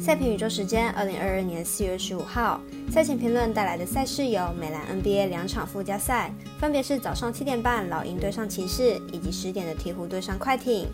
[0.00, 10.86] 赛评宇宙时间，二零二二年四月十五号，赛前评论带来的赛事有美兰 NBA 两场附加赛，分别是早上七点半老鹰对上骑士，以及十点的鹈鹕对上快艇。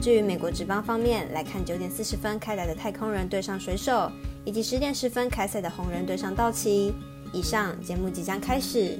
[0.00, 4.12] 至于美国职棒方面，来看九点四十分开打的太空人对上水手，
[4.44, 6.94] 以及十点十分开赛的红人对上道奇。
[7.32, 8.98] 以上节目即将开始。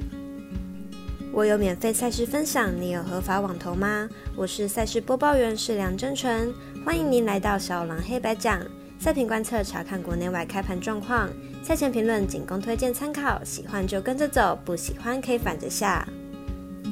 [1.33, 4.09] 我有免费赛事分享，你有合法网投吗？
[4.35, 6.53] 我是赛事播报员是梁真纯，
[6.85, 8.61] 欢迎您来到小狼黑白讲。
[9.01, 11.27] 赛评观测，查看国内外开盘状况。
[11.63, 16.07] 赛前评论仅供推荐参考，喜欢就跟着走，不喜欢可以反着下。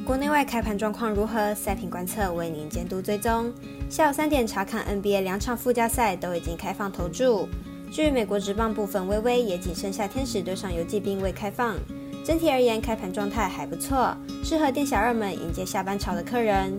[0.07, 1.55] 国内外开盘状况如何？
[1.55, 3.53] 赛评观测为您监督追踪。
[3.91, 7.47] 下午三点查看 NBA 两场附加赛都已经开放投注。
[7.93, 11.77] 至于美国职棒部分，微微也仅剩下天使对上游击兵未开放。
[12.25, 16.73] 整体而言，开盘状态还不错，适合店小二们迎接下班潮的客人。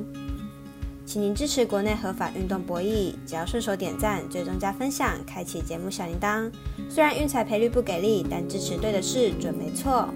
[1.09, 6.47] 请您支持国内合法运动博弈，只要顺手点赞、追踪加分享、开启节目小铃铛。
[6.87, 10.07] 虽然运彩赔率不给力，但支持对的事准没错。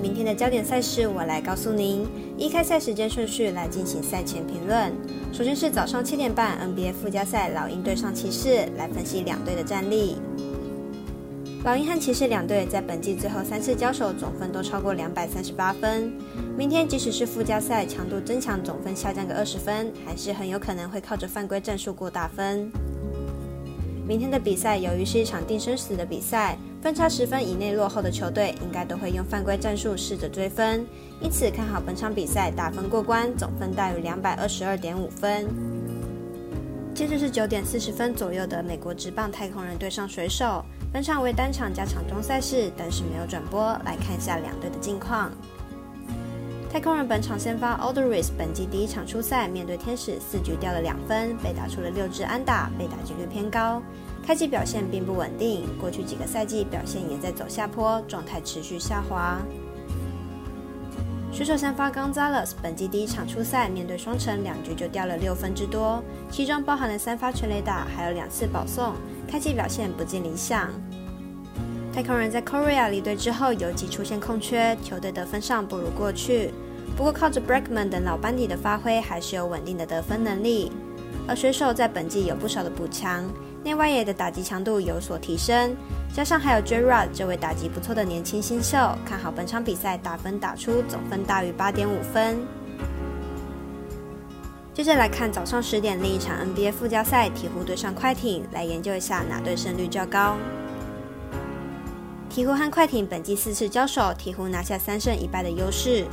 [0.00, 2.06] 明天的焦点赛事，我来告诉您。
[2.38, 4.92] 依开赛时间顺序来进行赛前评论。
[5.32, 10.18] 首先是早上七点半 NBA 附加赛，老鹰对上骑士，来分析两队的战力。
[11.68, 16.10] 老鹰和骑士两队在本季最后三次交手总分都超过两百三十八分。
[16.56, 22.72] 明天即使是附加赛强度增强，总分下降个二十分，还是很有可能会靠着犯规战术过大分。
[24.06, 30.86] 明天的比赛由于是一场定生死的比赛，分差十分以内落后的球队应该都会用犯规战术试着追分，
[31.20, 35.46] 因此看好本场比赛打分过关，总分大于两百二十二点五分。
[36.94, 40.64] 接着是九点四十分左右的美国职棒太空人对上水手。
[40.90, 43.62] 本场为单场加场中赛事，但是没有转播。
[43.84, 45.30] 来看一下两队的近况。
[46.72, 53.82] 太空人本场先发 o l d e r i s 本季第一场出赛，面对天使四局掉了两分，被打出了六支安打，被打击率偏高。
[54.26, 59.38] 开季表现并不稳定，过去几个赛季表现也在走下坡，状态持续下滑。
[61.38, 68.96] 水手三发 Gonzalez 本季第一场出赛，面对双城两局就掉了六分之多，其中包含了三发全垒打，还有两次保送。
[69.30, 70.68] 开季表现不尽理想。
[71.94, 76.50] 太空人在 Korea 离队之后，游击出现空缺，球队得分上不如过去。
[76.96, 80.72] 不过靠着 Brackman 等老班底的发挥，还是有稳定的得分能力。
[81.28, 83.22] 而水手在本季有不少的补强，
[83.68, 85.76] 内外野的打击强度有所提升，
[86.10, 92.38] 加上还有 Jarrod 这位打击不错的年轻新秀，看好本场比赛打分打出总分大于八点五分。
[94.72, 100.38] 接着来看早上十点另一场 NBA 附加赛，鹈鹕对上快艇，来研究一下哪队胜率较高。
[102.30, 106.06] 鹈鹕和快艇本季四次交手，鹈鹕拿下三胜一败的优势。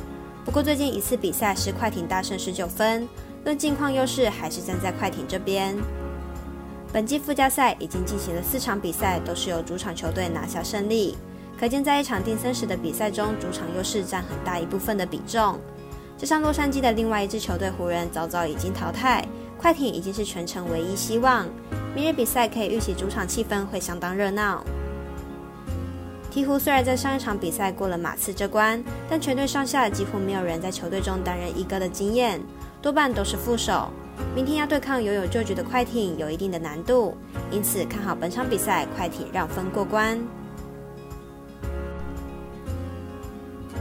[0.44, 3.08] 不过最近一次比赛是快艇大胜十九分，
[3.46, 5.74] 论近况优势还是站在快艇这边。
[6.96, 11.18] 本季附加赛已经进行了四场比赛，都是由主场球队拿下胜利，
[11.60, 15.60] 可见在一场定生死的比赛中，主场优势占很大一部分的比重。
[16.18, 19.22] 加上洛杉矶的另外一支球队湖人早早已经淘汰，
[19.58, 21.46] 快艇已经是全城唯一希望。
[21.94, 24.64] 明日比赛可以预期主场气氛会相当热闹。
[26.32, 32.42] 鹈鹕虽然在上一场比赛过了马刺这关，但全队上下几乎没有人在球队中担任一哥的经验，
[32.82, 33.92] 多半都是副手。
[34.34, 37.16] 明天要对抗拥有旧局的快艇有一定的难度，
[37.52, 40.20] 因此看好本场比赛快艇让分过关。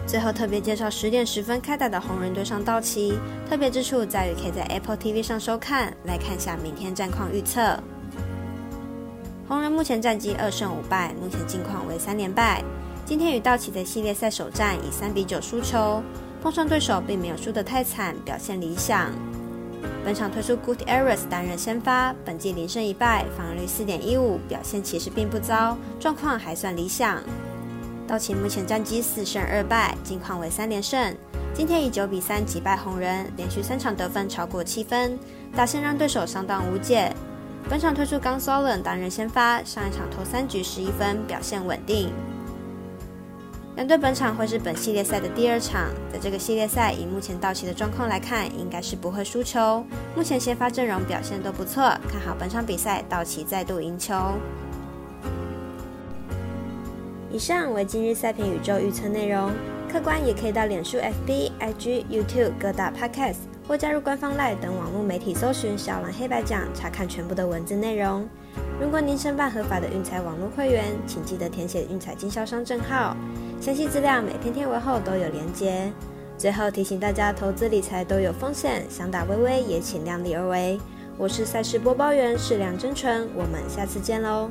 [0.06, 3.15] 最后特别介绍十点十分开打的红人对上道奇，
[3.49, 5.93] 特别之处在于可以在 Apple TV 上收看。
[6.05, 7.77] 来看下明天战况预测。
[9.49, 12.62] 红人目前战绩二胜五败，目前近况为三连败。
[13.05, 16.03] 今天与道奇的系列赛首战以三比九输球，
[16.41, 19.11] 碰上对手并没有输得太惨，表现理想。
[20.05, 27.22] 本场推出 Good Aris 担任先发，本季零胜一败，防御率四点一五，表现其实并不糟，状况还算理想。
[28.06, 31.17] 道奇目前战绩四胜二败，近况为三连胜。
[31.55, 35.19] 今天以九比三击败红人，连续三场得分超过七分，
[35.55, 37.11] 打线让对手相当无解。
[37.71, 42.13] 本场推出 g o n s o l e n 担任先发，上一场投三局十一分，表现稳定。
[43.76, 49.84] 两队本场会是本系列赛的第二场，在这个系列赛以目前道奇的状况来看，应该是不会输球。
[50.15, 54.15] 目前先发阵容表现都不错，看好本场比赛道奇再度赢球。
[57.32, 59.50] 以上为今日赛评宇宙预测内容，
[59.92, 68.28] 客官也可以到脸书、FB、IG、YouTube 各大 Podcast 或加入官方 Line 等网络媒体搜寻“小蓝黑白讲”，查看全部的文字内容。
[68.81, 73.16] 如果您申办合法的运彩网络会员，请记得填写运彩经销商证号，
[73.61, 75.91] 详细资料每天天文后都有连接。
[76.37, 80.78] 最后提醒大家，投资理财都有风险，想打微微也请量力而为。
[81.17, 84.49] 我是赛事播报员是梁真纯，我们下次见喽。